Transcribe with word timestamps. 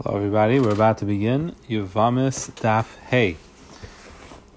Hello, 0.00 0.16
everybody. 0.16 0.60
We're 0.60 0.74
about 0.74 0.98
to 0.98 1.04
begin 1.04 1.56
Yuvamis 1.68 2.52
Daf 2.60 2.86
Hey 3.06 3.36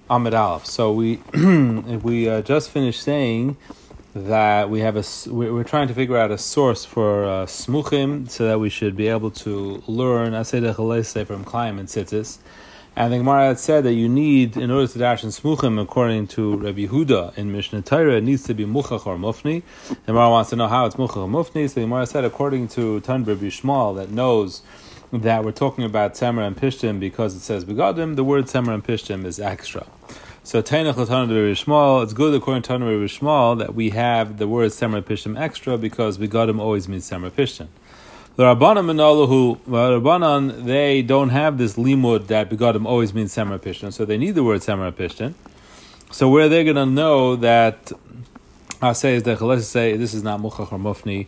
Amid 0.08 0.34
Aleph. 0.34 0.66
So 0.66 0.92
we 0.92 1.16
we 1.34 2.28
uh, 2.28 2.42
just 2.42 2.70
finished 2.70 3.02
saying 3.02 3.56
that 4.14 4.70
we 4.70 4.78
have 4.78 4.96
a 4.96 5.02
we're 5.28 5.64
trying 5.64 5.88
to 5.88 5.94
figure 5.94 6.16
out 6.16 6.30
a 6.30 6.38
source 6.38 6.84
for 6.84 7.24
uh, 7.24 7.46
smuchim 7.46 8.30
so 8.30 8.46
that 8.46 8.60
we 8.60 8.68
should 8.68 8.94
be 8.94 9.08
able 9.08 9.32
to 9.32 9.82
learn 9.88 10.32
Aseda 10.32 10.76
Chalese 10.76 11.26
from 11.26 11.44
Klaim 11.44 11.80
and 11.80 11.88
Sittis. 11.88 12.38
And 12.94 13.12
the 13.12 13.18
Gemara 13.18 13.46
had 13.46 13.58
said 13.58 13.82
that 13.82 13.94
you 13.94 14.08
need, 14.08 14.56
in 14.56 14.70
order 14.70 14.86
to 14.86 14.98
dash 14.98 15.24
in 15.24 15.30
smuchim, 15.30 15.82
according 15.82 16.28
to 16.28 16.56
Rabbi 16.58 16.86
Huda 16.86 17.36
in 17.36 17.50
Mishnah 17.50 17.82
Torah, 17.82 18.18
it 18.18 18.22
needs 18.22 18.44
to 18.44 18.54
be 18.54 18.64
muchach 18.64 19.06
or 19.06 19.16
mufni. 19.16 19.64
The 19.88 20.12
Gemara 20.12 20.30
wants 20.30 20.50
to 20.50 20.56
know 20.56 20.68
how 20.68 20.86
it's 20.86 20.94
muchach 20.94 21.16
or 21.16 21.26
mufni. 21.26 21.68
So 21.68 21.74
the 21.74 21.80
Gemara 21.80 22.06
said, 22.06 22.24
according 22.24 22.68
to 22.68 23.00
Tan 23.00 23.24
Rabbi 23.24 23.46
Shmuel, 23.46 23.96
that 23.96 24.10
knows 24.10 24.62
that 25.12 25.44
we're 25.44 25.52
talking 25.52 25.84
about 25.84 26.14
Temer 26.14 26.46
and 26.46 26.56
Pishtim 26.56 26.98
because 26.98 27.34
it 27.34 27.40
says 27.40 27.64
Begadim, 27.66 28.16
the 28.16 28.24
word 28.24 28.46
Temer 28.46 28.72
and 28.72 28.82
Pishtim 28.82 29.26
is 29.26 29.38
extra. 29.38 29.86
So 30.42 30.62
Tainach 30.62 30.94
Shmuel, 30.94 32.02
it's 32.02 32.14
good 32.14 32.34
according 32.34 32.62
to 32.62 32.72
Shmuel 32.72 33.58
that 33.58 33.74
we 33.74 33.90
have 33.90 34.38
the 34.38 34.48
word 34.48 34.70
Temer 34.70 34.96
and 34.96 35.06
Pishtim 35.06 35.38
extra 35.38 35.76
because 35.76 36.16
Begadim 36.16 36.58
always 36.58 36.88
means 36.88 37.10
Temer 37.10 37.24
and 37.24 37.36
Pishtim. 37.36 37.68
The 38.36 38.44
Rabbanan 38.44 38.86
Manalahu, 38.86 39.56
uh, 39.56 40.00
Rabbanan, 40.00 40.64
they 40.64 41.02
don't 41.02 41.28
have 41.28 41.58
this 41.58 41.76
limud 41.76 42.28
that 42.28 42.48
Begadim 42.48 42.86
always 42.86 43.12
means 43.12 43.36
and 43.36 43.50
Pishtim, 43.50 43.92
so 43.92 44.06
they 44.06 44.16
need 44.16 44.30
the 44.30 44.42
word 44.42 44.66
and 44.66 44.96
Pishtim. 44.96 45.34
So 46.10 46.30
where 46.30 46.48
they're 46.48 46.64
going 46.64 46.76
to 46.76 46.86
know 46.86 47.36
that 47.36 47.92
uh, 47.92 48.88
I 48.88 48.92
say 48.94 49.16
is 49.16 49.24
that 49.24 49.42
let's 49.42 49.66
say 49.66 49.98
this 49.98 50.14
is 50.14 50.22
not 50.22 50.40
Muchach 50.40 50.72
or 50.72 50.78
Mufni, 50.78 51.26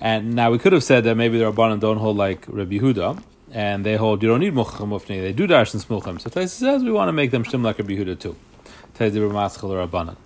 and 0.00 0.34
now 0.34 0.50
we 0.50 0.58
could 0.58 0.72
have 0.72 0.84
said 0.84 1.04
that 1.04 1.16
maybe 1.16 1.38
the 1.38 1.52
Rabbanan 1.52 1.80
don't 1.80 1.98
hold 1.98 2.16
like 2.16 2.44
Rabbi 2.48 2.78
Huda, 2.78 3.22
and 3.52 3.84
they 3.84 3.96
hold 3.96 4.22
you 4.22 4.28
don't 4.28 4.40
need 4.40 4.54
Muchach 4.54 4.78
Mufni, 4.86 5.20
they 5.20 5.32
do 5.32 5.46
darshan 5.46 5.84
Smuchim. 5.84 6.20
So 6.20 6.30
Taisa 6.30 6.48
says 6.48 6.82
we 6.82 6.92
want 6.92 7.08
to 7.08 7.12
make 7.12 7.30
them 7.30 7.44
shtim 7.44 7.62
like 7.62 7.78
Rabbi 7.78 7.94
Huda 7.94 8.18
too. 8.18 8.36
Taisa. 8.94 10.16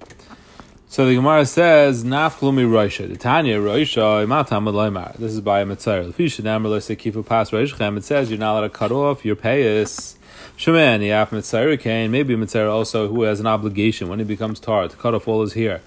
So 0.93 1.07
the 1.07 1.15
Gemara 1.15 1.47
says, 1.47 2.05
Naflumi 2.05 2.67
Roisha. 2.67 3.09
The 3.09 3.17
Tanya 3.17 3.59
Roisha, 3.59 4.27
Imatam 4.27 4.71
Loimar. 4.71 5.17
This 5.17 5.33
is 5.33 5.41
by 5.41 5.63
a 5.63 5.65
Mitzvah. 5.65 6.05
The 6.05 6.13
Fisha 6.13 6.45
Namar 6.45 6.71
Lose 6.71 6.89
Kifu 6.89 7.25
Pas 7.25 7.51
Roishchem. 7.51 7.97
It 7.97 8.05
says 8.05 8.29
you're 8.29 8.39
not 8.39 8.53
allowed 8.53 8.61
to 8.65 8.69
cut 8.69 8.93
off 8.93 9.25
your 9.25 9.35
payas. 9.35 10.17
Shemen, 10.59 11.01
Yaf 11.01 11.33
Mitzvah 11.33 11.79
Kane. 11.79 12.11
Maybe 12.11 12.35
a 12.35 12.37
Mitzvah 12.37 12.69
also 12.69 13.09
who 13.09 13.23
has 13.23 13.41
an 13.41 13.47
obligation 13.47 14.09
when 14.09 14.19
he 14.19 14.27
becomes 14.27 14.61
tar 14.61 14.87
to 14.87 14.95
cut 14.95 15.15
off 15.15 15.27
all 15.27 15.41
his 15.41 15.55
hair. 15.55 15.81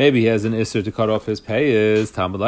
Maybe 0.00 0.20
he 0.20 0.26
has 0.28 0.46
an 0.46 0.54
isser 0.54 0.82
to 0.82 0.90
cut 0.90 1.10
off 1.10 1.26
his 1.26 1.40
pay. 1.40 1.72
Is 1.72 2.10
Talmud 2.10 2.40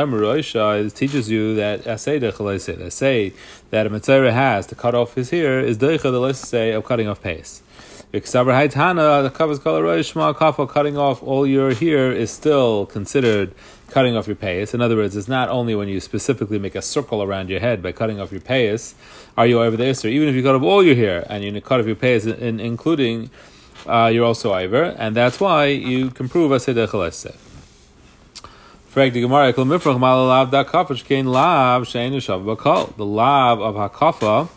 teaches 0.95 1.31
you 1.31 1.55
that 1.57 2.01
say 2.01 2.19
that 2.19 3.87
a 3.87 3.91
mitzvah 3.91 4.33
has 4.33 4.67
to 4.69 4.75
cut 4.75 4.95
off 4.95 5.13
his 5.17 5.29
hair 5.29 5.61
is 5.61 5.77
deicha 5.77 6.11
the 6.11 6.33
say 6.33 6.71
of 6.73 6.87
cutting 6.87 7.09
off 7.09 7.21
pace. 7.23 7.63
Iksaber 8.15 8.55
haitana 8.55 9.23
the 9.23 9.29
covers 9.29 9.59
color 9.59 9.83
roishma 9.83 10.35
kafa 10.35 10.67
cutting 10.67 10.97
off 10.97 11.23
all 11.23 11.47
your 11.47 11.75
hair 11.75 12.11
is 12.11 12.31
still 12.31 12.87
considered 12.87 13.53
cutting 13.91 14.17
off 14.17 14.27
your 14.27 14.37
payas. 14.37 14.73
In 14.73 14.81
other 14.81 14.97
words, 14.97 15.15
it's 15.15 15.29
not 15.29 15.51
only 15.51 15.75
when 15.75 15.89
you 15.89 16.01
specifically 16.01 16.59
make 16.59 16.75
a 16.75 16.81
circle 16.81 17.23
around 17.23 17.51
your 17.51 17.61
head 17.61 17.83
by 17.83 17.93
cutting 17.93 18.19
off 18.19 18.33
your 18.33 18.41
payas, 18.41 18.95
are 19.37 19.47
you 19.47 19.61
over 19.61 19.77
the 19.77 19.85
Isser. 19.85 20.07
Even 20.07 20.27
if 20.27 20.35
you 20.35 20.43
cut 20.43 20.55
off 20.55 20.63
all 20.63 20.83
your 20.83 20.95
hair 20.95 21.27
and 21.29 21.45
you 21.45 21.61
cut 21.61 21.81
off 21.81 21.87
your 21.87 21.97
payas, 21.97 22.35
in, 22.35 22.61
including 22.61 23.29
uh, 23.87 24.11
you're 24.13 24.25
also 24.25 24.53
Iver, 24.53 24.85
and 24.99 25.17
that's 25.17 25.41
why 25.41 25.67
you 25.67 26.11
can 26.11 26.29
prove 26.29 26.51
Asedeh 26.51 26.89
Chaleseh. 26.89 27.35
Frag 28.89 29.13
the 29.13 29.23
Gemara, 29.23 29.53
Ekal 29.53 29.67
Mifrach 29.67 29.99
Mal 29.99 30.27
Lav 30.27 30.51
Da 30.51 30.61
Lav 30.61 31.83
Shein 31.85 32.13
Yishav 32.13 32.45
Bakal. 32.45 32.95
The 32.97 33.07
Lav 33.07 33.61
of 33.61 33.75
Hakafa, 33.75 34.49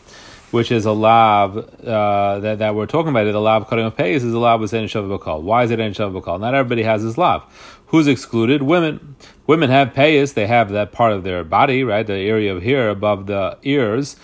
which 0.52 0.72
is 0.72 0.86
a 0.86 0.92
lav 0.92 1.58
uh, 1.58 2.40
that, 2.40 2.60
that 2.60 2.76
we're 2.76 2.86
talking 2.86 3.10
about, 3.10 3.24
the 3.24 3.40
lav 3.40 3.68
cutting 3.68 3.86
of 3.86 3.96
pays 3.96 4.24
is 4.24 4.34
a 4.34 4.40
lav 4.40 4.60
with 4.60 4.74
Ein 4.74 4.86
Shav 4.86 5.08
Bakal. 5.18 5.42
Why 5.42 5.64
is 5.64 5.72
it 5.72 5.80
Ein 5.80 5.94
Shav 5.94 6.12
Bakal? 6.20 6.40
Not 6.40 6.54
everybody 6.54 6.84
has 6.84 7.04
this 7.04 7.18
lav. 7.18 7.44
Who's 7.88 8.08
excluded? 8.08 8.62
Women. 8.62 9.16
Women 9.48 9.70
have 9.70 9.94
payas, 9.94 10.34
they 10.34 10.48
have 10.48 10.70
that 10.72 10.92
part 10.92 11.14
of 11.14 11.24
their 11.24 11.44
body, 11.44 11.84
right, 11.84 12.06
the 12.06 12.16
area 12.16 12.56
of 12.56 12.64
here 12.64 12.90
above 12.90 13.28
the 13.28 13.60
ears, 13.62 14.16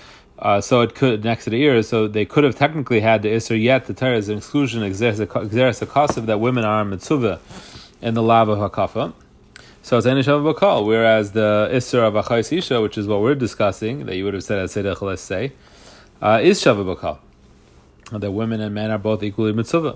uh, 0.42 0.60
so 0.60 0.82
it 0.82 0.96
could 0.96 1.24
next 1.24 1.44
to 1.44 1.50
the 1.52 1.62
ears, 1.62 1.88
so 1.88 2.08
they 2.08 2.26
could 2.26 2.44
have 2.44 2.56
technically 2.56 3.02
had 3.02 3.22
the 3.22 3.30
isser. 3.30 3.62
Yet 3.62 3.86
the 3.86 3.94
Torah 3.94 4.18
is 4.18 4.28
an 4.28 4.38
exclusion 4.38 4.82
exeres 4.82 5.20
a 5.20 5.28
kasav 5.28 6.26
that 6.26 6.40
women 6.40 6.64
are 6.64 6.84
mitzvah 6.84 7.40
in 8.02 8.16
the 8.16 8.24
lava 8.24 8.56
hakafa. 8.56 9.14
So 9.84 9.98
it's 9.98 10.08
any 10.08 10.22
of 10.22 10.26
bakal. 10.26 10.86
Whereas 10.86 11.34
the 11.34 11.70
isser 11.72 12.00
of 12.00 12.14
achais 12.14 12.56
isha, 12.56 12.82
which 12.82 12.98
is 12.98 13.08
what 13.08 13.22
we're 13.22 13.36
discussing, 13.36 14.06
that 14.08 14.16
you 14.16 14.26
would 14.26 14.34
have 14.34 14.44
said 14.44 14.60
as 14.60 14.74
sedech 14.74 15.02
let's 15.02 15.22
say, 15.22 15.54
uh, 16.22 16.40
is 16.42 16.60
shava 16.60 16.84
bakal. 16.96 17.20
That 18.12 18.32
women 18.32 18.62
and 18.62 18.74
men 18.74 18.90
are 18.92 18.98
both 18.98 19.22
equally 19.22 19.54
mitzvah. 19.54 19.96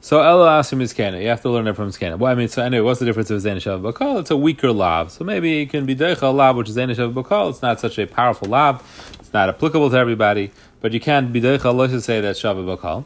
So 0.00 0.22
Ella 0.22 0.60
Asim 0.60 0.80
is 0.80 0.92
canon. 0.92 1.20
You 1.20 1.28
have 1.28 1.42
to 1.42 1.50
learn 1.50 1.66
it 1.66 1.74
from 1.74 1.90
canon. 1.92 2.20
Well, 2.20 2.30
I 2.30 2.36
mean, 2.36 2.46
so 2.48 2.62
anyway, 2.62 2.82
what's 2.82 3.00
the 3.00 3.06
difference 3.06 3.30
of 3.30 3.42
Zainish 3.42 3.66
of 3.66 3.82
Bakal? 3.82 4.20
It's 4.20 4.30
a 4.30 4.36
weaker 4.36 4.70
lav. 4.70 5.10
So 5.10 5.24
maybe 5.24 5.62
it 5.62 5.70
can 5.70 5.86
be 5.86 5.96
Deicha 5.96 6.32
lav, 6.32 6.56
which 6.56 6.68
is 6.68 6.76
Zainish 6.76 6.98
of 6.98 7.14
Bakal. 7.14 7.50
It's 7.50 7.62
not 7.62 7.80
such 7.80 7.98
a 7.98 8.06
powerful 8.06 8.48
lav. 8.48 9.16
It's 9.18 9.32
not 9.32 9.48
applicable 9.48 9.90
to 9.90 9.96
everybody, 9.96 10.52
but 10.80 10.92
you 10.92 11.00
can't 11.00 11.32
be 11.32 11.40
Deicha 11.40 11.74
let's 11.74 11.92
just 11.92 12.06
say 12.06 12.20
that 12.20 12.36
Shava 12.36 12.64
Bakal. 12.76 13.04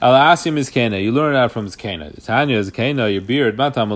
Ella 0.00 0.18
Asim 0.18 0.56
is 0.58 0.70
canon. 0.70 1.02
You 1.02 1.10
learn 1.10 1.34
that 1.34 1.50
from 1.50 1.66
Zkana. 1.66 2.14
The 2.14 2.20
Tanya 2.20 2.56
is 2.56 2.70
Kana, 2.70 3.08
your 3.08 3.20
beard, 3.20 3.56
Matam 3.56 3.90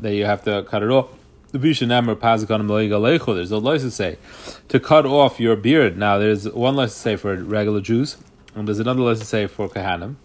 that 0.00 0.14
you 0.14 0.24
have 0.24 0.44
to 0.44 0.62
cut 0.64 0.82
it 0.82 0.90
off. 0.90 1.10
The 1.52 1.58
Visha 1.58 1.86
Namar 1.86 2.16
Pazakon 2.16 2.66
There's 3.34 3.84
a 3.84 3.90
say 3.90 4.18
to 4.68 4.80
cut 4.80 5.06
off 5.06 5.38
your 5.38 5.56
beard. 5.56 5.96
Now, 5.96 6.18
there's 6.18 6.48
one 6.48 6.74
license 6.74 6.96
say 6.96 7.16
for 7.16 7.34
regular 7.36 7.80
Jews, 7.80 8.16
and 8.54 8.66
there's 8.66 8.80
another 8.80 9.00
license 9.00 9.20
to 9.20 9.26
say 9.26 9.46
for 9.46 9.68
Kahanim. 9.68 10.16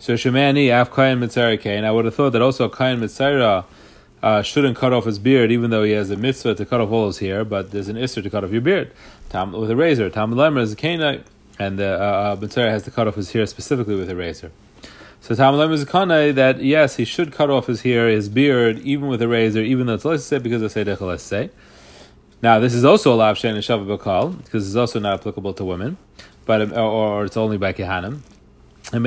So 0.00 0.14
Shemani 0.14 0.70
Af 0.70 0.94
Kain 0.94 1.18
Mitzara 1.18 1.60
Kain. 1.60 1.84
I 1.84 1.90
would 1.90 2.04
have 2.04 2.14
thought 2.14 2.30
that 2.30 2.42
also 2.42 2.68
Kain 2.68 3.00
Mitzara 3.00 3.64
uh, 4.22 4.42
shouldn't 4.42 4.76
cut 4.76 4.92
off 4.92 5.04
his 5.04 5.18
beard, 5.18 5.50
even 5.50 5.70
though 5.70 5.82
he 5.82 5.92
has 5.92 6.10
a 6.10 6.16
mitzvah 6.16 6.54
to 6.54 6.64
cut 6.64 6.80
off 6.80 6.90
all 6.90 7.08
his 7.08 7.18
hair. 7.18 7.44
But 7.44 7.72
there's 7.72 7.88
an 7.88 7.96
isser 7.96 8.22
to 8.22 8.30
cut 8.30 8.44
off 8.44 8.52
your 8.52 8.60
beard 8.60 8.92
Tam, 9.28 9.52
with 9.52 9.70
a 9.70 9.76
razor. 9.76 10.08
Tam 10.08 10.32
Lemer 10.32 10.60
is 10.60 10.72
a 10.72 10.76
Kainite, 10.76 11.24
and 11.58 11.78
the 11.78 12.00
uh, 12.00 12.36
uh, 12.40 12.70
has 12.70 12.84
to 12.84 12.90
cut 12.92 13.08
off 13.08 13.16
his 13.16 13.32
hair 13.32 13.44
specifically 13.46 13.96
with 13.96 14.08
a 14.08 14.14
razor. 14.16 14.52
So 15.20 15.34
Tam 15.34 15.54
Lemer 15.54 15.72
is 15.72 15.82
a 15.82 15.86
Kanai 15.86 16.32
that 16.34 16.62
yes, 16.62 16.96
he 16.96 17.04
should 17.04 17.32
cut 17.32 17.50
off 17.50 17.66
his 17.66 17.82
hair, 17.82 18.08
his 18.08 18.28
beard, 18.28 18.78
even 18.80 19.08
with 19.08 19.20
a 19.20 19.28
razor, 19.28 19.60
even 19.60 19.86
though 19.86 19.94
it's 19.94 20.04
let's 20.04 20.24
say 20.24 20.38
because 20.38 20.62
of 20.62 20.72
Seidech 20.72 21.00
let's 21.00 21.24
say. 21.24 21.50
Now 22.40 22.60
this 22.60 22.72
is 22.72 22.84
also 22.84 23.12
a 23.12 23.16
lav 23.16 23.36
shein 23.36 23.56
and 23.56 24.44
because 24.44 24.66
it's 24.66 24.76
also 24.76 25.00
not 25.00 25.14
applicable 25.14 25.54
to 25.54 25.64
women, 25.64 25.96
but 26.46 26.72
or, 26.72 26.78
or 26.78 27.24
it's 27.24 27.36
only 27.36 27.58
by 27.58 27.72
kehanim. 27.72 28.20
And 28.90 29.06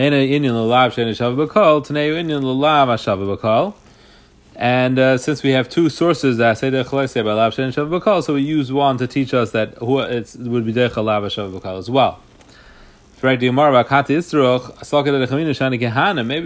uh, 4.99 5.17
since 5.17 5.41
we 5.41 5.49
have 5.51 5.69
two 5.69 5.89
sources 5.89 6.37
that 6.37 6.59
say 6.59 6.69
Dechalese 6.69 8.23
so 8.23 8.33
we 8.35 8.41
use 8.41 8.71
one 8.71 8.99
to 8.99 9.07
teach 9.07 9.33
us 9.33 9.49
that 9.51 9.73
it 9.73 9.81
would 9.81 10.65
be 10.65 10.73
Dechal 10.73 11.05
Lav 11.05 11.23
Shav 11.23 11.79
as 11.79 11.89
well. 11.89 12.19
Maybe 13.23 13.49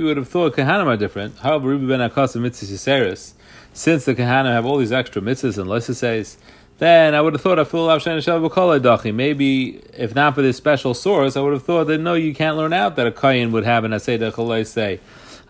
we 0.01 0.07
would 0.07 0.17
have 0.17 0.29
thought 0.29 0.55
Kehanim 0.55 0.85
are 0.85 0.97
different. 0.97 1.37
However, 1.39 1.67
Ruby 1.67 1.87
ben 1.87 2.09
Akas 2.09 2.35
and 2.35 2.43
Mitzvah 2.43 3.17
since 3.73 4.05
the 4.05 4.15
Kehanim 4.15 4.53
have 4.53 4.65
all 4.65 4.77
these 4.77 4.93
extra 4.93 5.21
mitzvahs 5.21 5.57
and 5.57 5.83
says 5.83 6.37
then 6.77 7.15
I 7.15 7.21
would 7.21 7.33
have 7.33 7.41
thought 7.41 7.57
dachi. 7.57 9.13
Maybe 9.13 9.81
if 9.93 10.13
not 10.13 10.35
for 10.35 10.41
this 10.41 10.57
special 10.57 10.93
source, 10.93 11.37
I 11.37 11.41
would 11.41 11.53
have 11.53 11.63
thought 11.63 11.87
that 11.87 11.99
no, 11.99 12.15
you 12.15 12.33
can't 12.33 12.57
learn 12.57 12.73
out 12.73 12.95
that 12.97 13.07
a 13.07 13.11
kayin 13.11 13.51
would 13.51 13.63
have 13.63 13.83
an 13.85 13.91
asay 13.91 14.65
say 14.65 14.99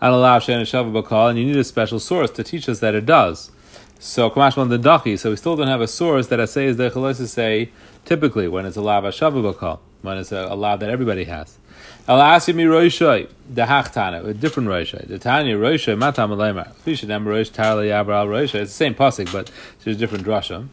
and 0.00 1.38
you 1.38 1.44
need 1.46 1.56
a 1.56 1.64
special 1.64 1.98
source 1.98 2.30
to 2.30 2.44
teach 2.44 2.68
us 2.68 2.80
that 2.80 2.94
it 2.94 3.06
does. 3.06 3.50
So 3.98 4.30
kamashman 4.30 4.68
the 4.68 4.78
dachi. 4.78 5.18
So 5.18 5.30
we 5.30 5.36
still 5.36 5.56
don't 5.56 5.68
have 5.68 5.80
a 5.80 5.88
source 5.88 6.28
that 6.28 6.38
asay 6.38 6.66
is 6.66 6.76
the 6.76 7.26
say 7.26 7.70
typically 8.04 8.46
when 8.46 8.66
it's 8.66 8.76
a 8.76 8.82
lav 8.82 9.02
bakal 9.04 9.80
when 10.02 10.18
it's 10.18 10.30
a, 10.32 10.46
a 10.50 10.54
lav 10.54 10.80
that 10.80 10.90
everybody 10.90 11.24
has. 11.24 11.58
I'll 12.06 12.22
ask 12.22 12.46
me 12.48 12.64
roishoy 12.64 13.28
the 13.52 13.62
hachtana 13.62 14.24
a 14.24 14.32
different 14.32 14.68
roishoy. 14.68 15.08
The 15.08 15.18
tanya 15.18 15.56
roishoy 15.56 15.98
matam 15.98 16.30
aleimer. 16.30 16.72
Fisha 16.76 17.06
roish 17.24 17.50
tarli 17.50 17.88
roishoy. 17.88 18.60
It's 18.60 18.70
the 18.70 18.76
same 18.76 18.94
pasuk, 18.94 19.32
but 19.32 19.50
a 19.86 19.94
different 19.94 20.24
drasha. 20.24 20.68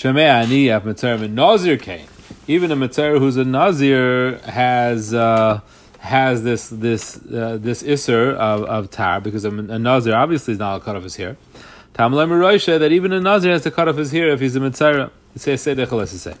Shemei 0.00 0.30
ani 0.30 0.68
have 0.68 0.86
mitzvah 0.86 1.28
nazir 1.28 1.76
kain. 1.76 2.06
Even 2.46 2.72
a 2.72 2.76
mitzvah 2.76 3.18
who's 3.18 3.36
a 3.36 3.44
nazir 3.44 4.38
has 4.46 5.12
uh, 5.12 5.60
has 5.98 6.42
this 6.42 6.70
this 6.70 7.18
uh, 7.30 7.58
this 7.60 7.82
iser 7.82 8.32
of, 8.32 8.64
of 8.64 8.90
tar 8.90 9.20
because 9.20 9.44
a, 9.44 9.50
a 9.50 9.78
nazir 9.78 10.14
obviously 10.14 10.52
is 10.52 10.58
not 10.58 10.76
a 10.76 10.80
cut 10.80 10.96
off 10.96 11.02
his 11.02 11.16
hair. 11.16 11.36
Tamlem 11.92 12.30
Roisha 12.30 12.78
that 12.78 12.92
even 12.92 13.12
a 13.12 13.20
nazir 13.20 13.52
has 13.52 13.62
to 13.64 13.70
cut 13.70 13.88
off 13.88 13.96
his 13.96 14.10
hair 14.10 14.30
if 14.30 14.40
he's 14.40 14.56
a 14.56 14.60
mitzvah. 14.60 15.12
Say 15.36 15.58
say 15.58 15.74
say. 15.74 16.34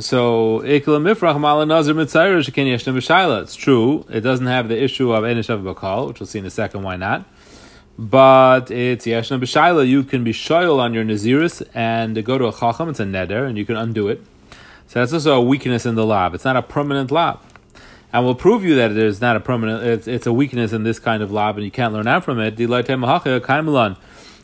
So 0.00 0.58
ikla 0.64 1.00
mifrach 1.00 1.38
mala 1.38 1.64
nazir 1.64 1.94
mitzvah 1.94 2.42
sheken 2.42 2.66
yeshna. 2.66 3.42
It's 3.42 3.54
true. 3.54 4.04
It 4.10 4.22
doesn't 4.22 4.46
have 4.46 4.66
the 4.68 4.82
issue 4.82 5.12
of 5.12 5.22
enishav 5.22 5.62
bakal, 5.62 6.08
which 6.08 6.18
we'll 6.18 6.26
see 6.26 6.40
in 6.40 6.46
a 6.46 6.50
second. 6.50 6.82
Why 6.82 6.96
not? 6.96 7.24
But 7.98 8.70
it's 8.70 9.06
yeshna 9.06 9.40
b'shayla. 9.40 9.86
You 9.88 10.04
can 10.04 10.22
be 10.22 10.32
shoyal 10.32 10.78
on 10.78 10.94
your 10.94 11.04
naziris 11.04 11.66
and 11.74 12.24
go 12.24 12.38
to 12.38 12.46
a 12.46 12.52
chacham. 12.52 12.88
It's 12.88 13.00
a 13.00 13.04
neder, 13.04 13.46
and 13.48 13.58
you 13.58 13.66
can 13.66 13.76
undo 13.76 14.08
it. 14.08 14.22
So 14.86 15.00
that's 15.00 15.12
also 15.12 15.36
a 15.36 15.42
weakness 15.42 15.84
in 15.84 15.96
the 15.96 16.06
lab. 16.06 16.34
It's 16.34 16.44
not 16.44 16.56
a 16.56 16.62
permanent 16.62 17.10
lab. 17.10 17.40
And 18.12 18.24
we'll 18.24 18.34
prove 18.36 18.64
you 18.64 18.74
that 18.76 18.94
there's 18.94 19.20
not 19.20 19.36
a 19.36 19.40
permanent, 19.40 19.84
it's, 19.84 20.08
it's 20.08 20.26
a 20.26 20.32
weakness 20.32 20.72
in 20.72 20.82
this 20.84 20.98
kind 20.98 21.22
of 21.22 21.30
lab, 21.30 21.56
and 21.56 21.64
you 21.64 21.70
can't 21.70 21.92
learn 21.92 22.06
out 22.06 22.24
from 22.24 22.40
it. 22.40 22.56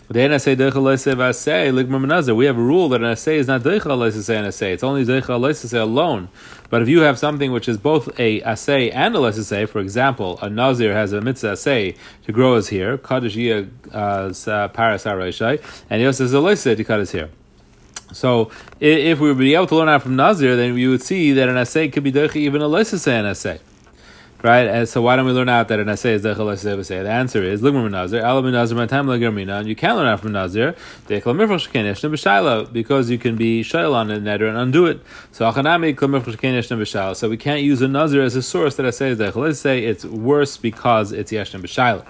We 0.06 0.20
have 0.20 0.32
a 0.32 1.32
rule 2.56 2.88
that 2.90 3.00
an 3.00 3.06
assay 3.06 3.38
is 3.38 3.46
not 3.46 3.62
deicha 3.62 4.28
an 4.28 4.44
assay. 4.44 4.72
It's 4.74 4.82
only 4.82 5.04
deicha 5.04 5.80
alone. 5.80 6.28
But 6.68 6.82
if 6.82 6.88
you 6.88 7.00
have 7.00 7.18
something 7.18 7.52
which 7.52 7.68
is 7.70 7.78
both 7.78 8.20
a 8.20 8.42
assay 8.42 8.90
and 8.90 9.16
a 9.16 9.20
assay, 9.20 9.64
for 9.64 9.78
example, 9.78 10.38
a 10.42 10.50
nazir 10.50 10.92
has 10.92 11.14
a 11.14 11.22
mitzvah 11.22 11.52
assay 11.52 11.94
to 12.24 12.32
grow 12.32 12.56
his 12.56 12.68
hair, 12.68 12.98
uh, 12.98 14.68
paras 14.68 15.06
and 15.06 16.00
he 16.00 16.06
also 16.06 16.24
has 16.24 16.34
a 16.34 16.38
leisay 16.38 16.76
to 16.76 16.84
cut 16.84 17.00
his 17.00 17.12
hair. 17.12 17.30
So 18.12 18.50
if 18.80 19.20
we 19.20 19.28
would 19.28 19.38
be 19.38 19.54
able 19.54 19.68
to 19.68 19.76
learn 19.76 19.88
out 19.88 20.02
from 20.02 20.16
Nazir, 20.16 20.54
then 20.54 20.74
we 20.74 20.86
would 20.86 21.02
see 21.02 21.32
that 21.32 21.48
an 21.48 21.56
assay 21.56 21.88
could 21.88 22.04
be 22.04 22.12
deicha 22.12 22.36
even 22.36 22.60
a 22.60 22.66
leisay 22.66 23.08
an 23.08 23.24
assay 23.24 23.58
right? 24.44 24.66
And 24.66 24.86
so 24.86 25.00
why 25.00 25.16
don't 25.16 25.24
we 25.24 25.32
learn 25.32 25.48
out 25.48 25.68
that 25.68 25.80
an 25.80 25.88
assay 25.88 26.12
is 26.12 26.22
say? 26.22 27.02
The 27.02 27.10
answer 27.10 27.42
is 27.42 27.62
ligmar 27.62 27.90
nazir, 27.90 28.22
alam 28.22 28.52
nazir, 28.52 28.76
my 28.76 28.84
time 28.84 29.06
lagermina, 29.06 29.60
and 29.60 29.68
you 29.68 29.74
can 29.74 29.96
learn 29.96 30.06
out 30.06 30.20
from 30.20 30.32
nazir 30.32 30.76
because 31.06 33.10
you 33.10 33.18
can 33.18 33.36
be 33.36 33.62
shail 33.62 33.94
on 33.94 34.10
a 34.10 34.18
neder 34.18 34.46
and 34.46 34.58
undo 34.58 34.84
it. 34.84 35.00
So 35.32 35.50
achanami. 35.50 37.16
So 37.16 37.30
we 37.30 37.36
can't 37.38 37.62
use 37.62 37.80
a 37.80 37.88
nazir 37.88 38.22
as 38.22 38.36
a 38.36 38.42
source 38.42 38.76
that 38.76 38.84
assay 38.84 39.12
is 39.12 39.18
dechel 39.18 39.56
say 39.56 39.84
it's 39.84 40.04
worse 40.04 40.58
because 40.58 41.12
it's 41.12 41.32
yeshna 41.32 41.62
b'shaila. 41.62 42.04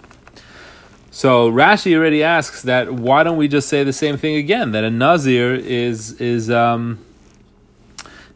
So 1.12 1.52
Rashi 1.52 1.96
already 1.96 2.24
asks 2.24 2.62
that 2.62 2.92
why 2.92 3.22
don't 3.22 3.36
we 3.36 3.46
just 3.46 3.68
say 3.68 3.84
the 3.84 3.92
same 3.92 4.16
thing 4.16 4.34
again? 4.34 4.72
That 4.72 4.82
a 4.82 4.90
nazir 4.90 5.54
is 5.54 6.20
is 6.20 6.50
um 6.50 6.98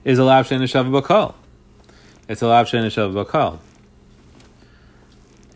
is 0.04 0.20
a 0.20 0.24
lav 0.24 0.46
shein 0.46 0.60
bakal. 0.60 1.34
It's 2.28 2.42
a 2.42 2.46
lav 2.46 2.68
shein 2.68 2.88
bakal 3.12 3.58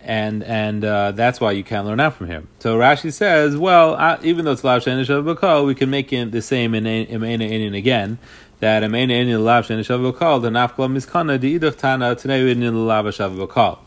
and 0.04 0.42
and 0.42 0.84
uh, 0.84 1.12
that's 1.12 1.40
why 1.40 1.52
you 1.52 1.64
can't 1.64 1.86
learn 1.86 2.00
out 2.00 2.14
from 2.14 2.26
him. 2.26 2.48
So 2.58 2.78
Rashi 2.78 3.12
says, 3.12 3.56
well, 3.56 4.18
even 4.22 4.44
though 4.44 4.52
it's 4.52 4.64
lav 4.64 4.82
shenish 4.82 5.66
we 5.66 5.74
can 5.74 5.90
make 5.90 6.12
it 6.12 6.32
the 6.32 6.42
same 6.42 6.74
in 6.74 6.84
Amena 6.84 7.44
Indian 7.44 7.74
again. 7.74 8.18
That 8.60 8.82
Amena 8.82 9.12
Indian 9.12 9.44
lav 9.44 9.66
shenish 9.66 9.86
bakal, 9.86 10.42
the 10.42 10.50
nafkla 10.50 10.90
miskana 10.90 11.40
the 11.40 11.58
idach 11.58 11.78
tana 11.78 12.14
today 12.14 12.50
in 12.50 12.60
the 12.60 12.70
lav 12.72 13.04
bakal. 13.04 13.78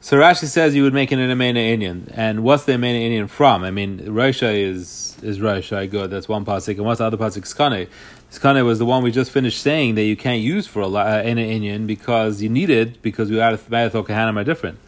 So 0.00 0.18
Rashi 0.18 0.46
says 0.46 0.74
you 0.74 0.82
would 0.82 0.92
make 0.92 1.12
it 1.12 1.18
an 1.18 1.30
Amena 1.30 1.60
Indian, 1.60 2.10
and 2.14 2.42
what's 2.44 2.64
the 2.64 2.72
Amena 2.72 3.00
Indian 3.00 3.26
from? 3.26 3.64
I 3.64 3.70
mean, 3.70 4.00
Raisha 4.00 4.54
is 4.54 5.16
is 5.22 5.38
Raisha 5.38 5.90
good. 5.90 6.10
That's 6.10 6.28
one 6.28 6.44
pasuk, 6.44 6.76
and 6.76 6.84
what's 6.84 6.98
the 6.98 7.04
other 7.04 7.16
pasuk? 7.16 7.46
Skane. 7.46 7.88
Skane 8.30 8.64
was 8.64 8.78
the 8.80 8.84
one 8.84 9.02
we 9.02 9.12
just 9.12 9.30
finished 9.30 9.62
saying 9.62 9.94
that 9.94 10.02
you 10.02 10.16
can't 10.16 10.42
use 10.42 10.66
for 10.66 10.82
a 10.82 10.88
uh, 10.88 11.22
Indian 11.24 11.86
because 11.86 12.42
you 12.42 12.48
need 12.48 12.68
it 12.68 13.00
because 13.00 13.30
we 13.30 13.40
out 13.40 13.52
of 13.52 13.66
Kahanim 13.68 14.36
are 14.36 14.44
different. 14.44 14.78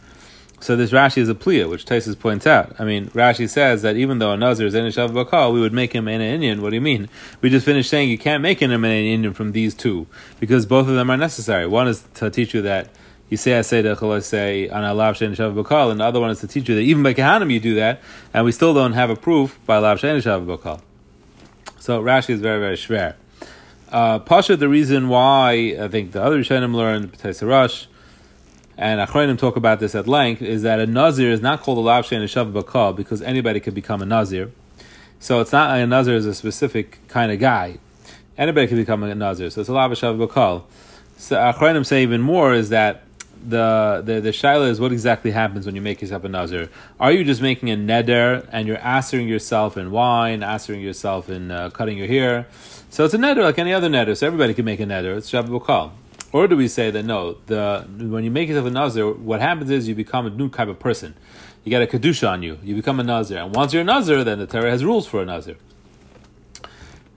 So 0.59 0.75
this 0.75 0.91
Rashi 0.91 1.19
is 1.19 1.29
a 1.29 1.35
pliya, 1.35 1.69
which 1.69 1.85
Taisus 1.85 2.19
points 2.19 2.47
out. 2.47 2.75
I 2.79 2.85
mean, 2.85 3.09
Rashi 3.11 3.49
says 3.49 3.83
that 3.83 3.97
even 3.97 4.19
though 4.19 4.33
a 4.33 4.37
Nazir 4.37 4.67
is 4.67 4.75
in 4.75 4.87
a 4.87 4.91
Bakal, 4.91 5.53
we 5.53 5.61
would 5.61 5.73
make 5.73 5.93
him 5.93 6.09
an 6.09 6.21
Indian. 6.21 6.63
What 6.63 6.71
do 6.71 6.77
you 6.77 6.81
mean? 6.81 7.09
We 7.41 7.51
just 7.51 7.67
finished 7.67 7.91
saying 7.91 8.09
you 8.09 8.19
can't 8.19 8.43
make 8.43 8.61
him 8.61 8.73
an 8.73 8.91
Indian 8.91 9.35
from 9.35 9.53
these 9.53 9.75
two, 9.75 10.07
because 10.41 10.65
both 10.65 10.89
of 10.89 10.95
them 10.95 11.11
are 11.11 11.17
necessary. 11.17 11.67
One 11.67 11.89
is 11.89 12.05
to 12.15 12.31
teach 12.31 12.55
you 12.55 12.63
that 12.63 12.89
you 13.29 13.37
say 13.37 13.59
I 13.59 13.63
say 13.63 13.83
the 13.83 14.21
say 14.21 14.69
on 14.69 14.83
Alav 14.83 15.13
Shein 15.13 15.37
Shav 15.37 15.55
Bakal, 15.63 15.91
and 15.91 16.01
the 16.01 16.05
other 16.05 16.21
one 16.21 16.31
is 16.31 16.41
to 16.41 16.47
teach 16.47 16.69
you 16.69 16.75
that 16.77 16.83
even 16.83 17.03
by 17.03 17.13
Kahanim 17.13 17.53
you 17.53 17.61
do 17.61 17.75
that, 17.75 18.01
and 18.33 18.45
we 18.45 18.53
still 18.53 18.73
don't 18.73 18.95
have 18.95 19.11
a 19.11 19.17
proof 19.17 19.59
by 19.67 19.79
Alav 19.79 19.97
Shein 19.97 20.17
Shav 20.23 20.47
Bakal. 20.47 20.81
So 21.79 22.03
Rashi 22.03 22.31
is 22.31 22.41
very, 22.41 22.61
very 22.61 22.77
schwer. 22.77 23.15
Uh, 23.91 24.19
Pasha, 24.19 24.57
the 24.57 24.69
reason 24.69 25.09
why 25.09 25.77
I 25.81 25.89
think 25.89 26.13
the 26.13 26.23
other 26.23 26.41
Rishonim 26.41 26.75
learned, 26.75 27.13
B'Tei 27.13 27.47
Rush, 27.47 27.89
and 28.79 29.01
Achronim 29.01 29.39
talk 29.39 29.57
about 29.57 29.81
this 29.81 29.95
at 29.95 30.07
length, 30.07 30.43
is 30.43 30.63
that 30.63 30.79
a 30.79 30.87
Nazir 30.87 31.31
is 31.31 31.41
not 31.41 31.63
called 31.63 31.79
a 31.79 31.81
Lav 31.81 32.11
and 32.13 32.23
a 32.23 32.27
Shav 32.27 32.53
Bakal 32.53 32.95
because 32.95 33.23
anybody 33.23 33.61
could 33.61 33.75
become 33.75 34.03
a 34.03 34.07
Nazir. 34.07 34.53
So 35.19 35.41
it's 35.41 35.53
not 35.53 35.79
a 35.79 35.87
Nazir 35.87 36.15
is 36.15 36.27
a 36.27 36.35
specific 36.35 36.99
kind 37.09 37.33
of 37.33 37.39
guy. 37.39 37.79
Anybody 38.37 38.67
can 38.67 38.77
become 38.77 39.03
a 39.03 39.15
Nazir. 39.15 39.49
So 39.51 39.63
it's 39.63 39.71
a 39.71 39.73
Lav 39.73 39.91
Shav 39.93 40.19
Bakal. 40.19 40.65
So 41.17 41.37
Achronim 41.37 41.87
say 41.87 42.03
even 42.03 42.21
more 42.21 42.53
is 42.53 42.69
that 42.69 43.05
the 43.49 44.03
the 44.05 44.21
the 44.21 44.31
shaila 44.31 44.69
is 44.69 44.81
what 44.81 44.93
exactly 44.93 45.31
happens 45.31 45.67
when 45.67 45.75
you 45.75 45.81
make 45.81 46.01
yourself 46.01 46.25
a 46.25 46.29
nazir. 46.29 46.69
Are 46.99 47.13
you 47.13 47.25
just 47.25 47.41
making 47.41 47.71
a 47.71 47.77
neder 47.77 48.47
and 48.51 48.67
you're 48.67 48.85
answering 48.85 49.29
yourself 49.29 49.77
in 49.77 49.91
wine, 49.91 50.43
answering 50.43 50.81
yourself 50.81 51.29
in 51.29 51.51
uh, 51.51 51.71
cutting 51.71 51.97
your 51.97 52.09
hair? 52.09 52.49
So 52.91 53.05
it's 53.05 53.15
a 53.15 53.19
neder 53.19 53.43
like 53.43 53.59
any 53.59 53.73
other 53.73 53.89
neder. 53.89 54.17
So 54.17 54.27
everybody 54.27 54.55
can 54.55 54.65
make 54.65 54.81
a 54.81 54.85
neder. 54.85 55.17
It's 55.17 55.31
bakal. 55.31 55.93
Or 56.33 56.49
do 56.49 56.57
we 56.57 56.69
say 56.69 56.91
that 56.91 57.05
no, 57.05 57.39
the 57.47 57.87
when 57.99 58.25
you 58.25 58.31
make 58.31 58.49
yourself 58.49 58.67
a 58.67 58.71
nazir, 58.71 59.11
what 59.11 59.41
happens 59.41 59.71
is 59.71 59.89
you 59.89 59.95
become 59.95 60.27
a 60.27 60.31
new 60.31 60.49
type 60.49 60.69
of 60.69 60.79
person. 60.79 61.15
You 61.65 61.71
get 61.71 61.83
a 61.83 61.87
kedusha 61.87 62.29
on 62.29 62.43
you. 62.43 62.59
You 62.63 62.75
become 62.75 63.01
a 63.01 63.05
nazir, 63.05 63.39
and 63.39 63.55
once 63.55 63.73
you're 63.73 63.83
a 63.83 63.85
nazir, 63.85 64.23
then 64.23 64.39
the 64.39 64.47
Torah 64.47 64.71
has 64.71 64.85
rules 64.85 65.07
for 65.07 65.23
a 65.23 65.25
nazir. 65.25 65.57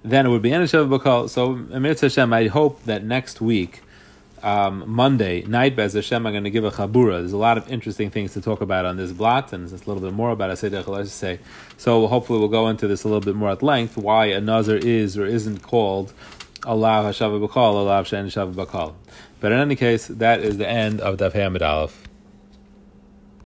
Then 0.03 0.25
it 0.25 0.29
would 0.29 0.41
be 0.41 0.51
Enishav 0.51 0.87
Bakal. 0.89 1.29
So, 1.29 1.51
Amir 1.75 1.95
Hashem, 1.99 2.31
I 2.31 2.47
hope 2.47 2.81
that 2.85 3.03
next 3.03 3.41
week, 3.41 3.81
um, 4.41 4.85
Monday 4.87 5.41
night, 5.43 5.75
Bez 5.75 5.93
Hashem, 5.93 6.25
I'm 6.25 6.31
going 6.31 6.45
to 6.45 6.49
give 6.49 6.63
a 6.63 6.71
chabura. 6.71 7.19
There's 7.19 7.33
a 7.33 7.37
lot 7.37 7.57
of 7.57 7.69
interesting 7.69 8.09
things 8.09 8.31
to 8.33 8.41
talk 8.41 8.61
about 8.61 8.85
on 8.85 8.95
this 8.95 9.11
blot, 9.11 9.51
and 9.51 9.67
there's 9.67 9.81
a 9.81 9.85
little 9.85 10.01
bit 10.01 10.13
more 10.13 10.31
about 10.31 10.51
Asay 10.51 11.07
say. 11.07 11.39
So, 11.77 12.07
hopefully, 12.07 12.39
we'll 12.39 12.47
go 12.47 12.69
into 12.69 12.87
this 12.87 13.03
a 13.03 13.07
little 13.07 13.19
bit 13.19 13.35
more 13.35 13.49
at 13.49 13.61
length 13.61 13.97
why 13.97 14.27
a 14.27 14.39
nazir 14.39 14.77
is 14.77 15.17
or 15.17 15.25
isn't 15.25 15.61
called 15.63 16.13
Allah 16.65 17.03
Hashav 17.05 17.39
Bakal, 17.39 17.57
Allah 17.57 18.03
Shen 18.03 18.27
Shav 18.27 18.53
Bakal. 18.53 18.93
But 19.39 19.51
in 19.51 19.59
any 19.59 19.75
case, 19.75 20.07
that 20.07 20.41
is 20.41 20.57
the 20.57 20.67
end 20.67 20.99
of 20.99 21.17
Daf 21.17 21.33
Hamid 21.33 21.61
Aleph. 21.61 22.08